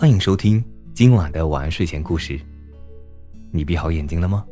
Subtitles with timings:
[0.00, 2.38] 欢迎收听今晚的晚安睡前故事。
[3.50, 4.46] 你闭好眼睛了吗？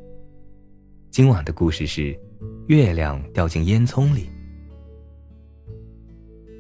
[1.09, 2.19] 今晚的故事是
[2.67, 4.29] 月亮掉进烟囱里。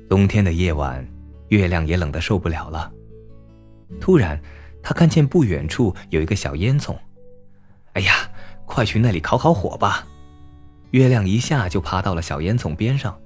[0.08, 1.04] 冬天的夜晚，
[1.48, 2.88] 月亮也冷得受不了了。
[4.00, 4.40] 突然，
[4.80, 6.96] 他看见不远处有一个小烟囱。
[7.94, 8.30] 哎呀，
[8.66, 10.06] 快去那里烤烤火吧！
[10.92, 13.20] 月亮一下就爬到了小烟囱边上。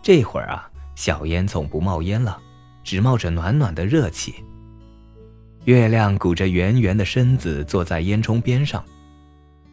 [0.00, 2.40] 这会儿啊，小烟囱不冒烟了，
[2.84, 4.32] 只冒着暖暖的热气。
[5.64, 8.82] 月亮鼓着圆圆的身子坐在烟囱边上，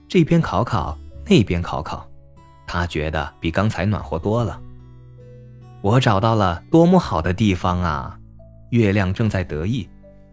[0.08, 2.06] 这边烤烤，那边烤烤，
[2.68, 4.60] 他觉得比刚才暖和多了。
[5.82, 8.20] 我找到了多么好的地方啊！
[8.72, 9.88] 月亮正在得意，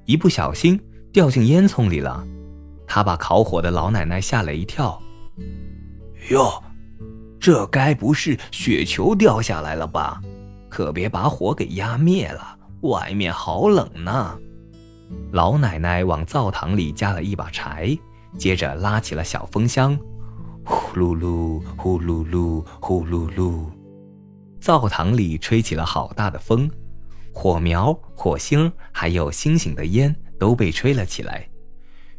[0.06, 0.80] 一不小心
[1.12, 2.26] 掉进烟囱里了。
[2.86, 5.00] 他把烤火的老奶奶吓了一跳。
[6.30, 6.62] 哟，
[7.38, 10.20] 这该不是雪球掉下来了吧？
[10.68, 14.36] 可别把火给压灭了，外面好冷呢。
[15.32, 17.96] 老奶奶往灶堂里加了一把柴，
[18.38, 19.98] 接着拉起了小风箱，
[20.65, 23.65] 呼噜噜，呼噜噜，呼噜噜。
[24.60, 26.70] 灶堂里吹起了好大的风，
[27.32, 31.48] 火苗、火星还有星星的烟都被吹了起来。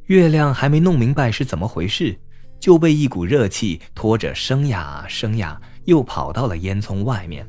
[0.06, 2.20] 月亮还没弄明白是怎么回事，
[2.60, 7.48] 就被一股热气拖着升呀升呀，又跑到了烟囱外面。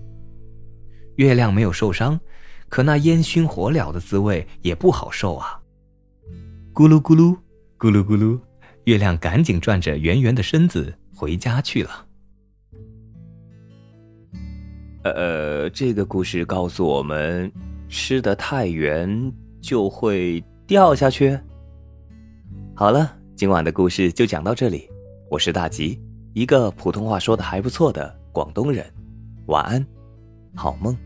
[1.17, 2.19] 月亮没有受伤。
[2.69, 5.61] 可那烟熏火燎的滋味也不好受啊！
[6.75, 7.37] 咕噜咕噜，
[7.79, 8.39] 咕噜咕噜，
[8.85, 12.07] 月亮赶紧转着圆圆的身子回家去了。
[15.05, 17.51] 呃，这个故事告诉我们，
[17.89, 21.39] 吃的太圆就会掉下去。
[22.75, 24.91] 好了，今晚的故事就讲到这里。
[25.31, 26.01] 我是大吉，
[26.35, 28.85] 一个普通话说的还不错的广东人。
[29.47, 29.87] 晚安，
[30.55, 30.97] 好梦。